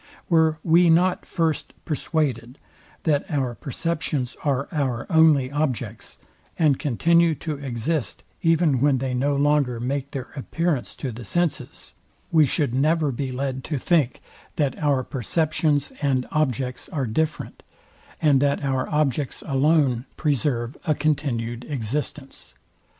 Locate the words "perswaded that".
1.85-3.23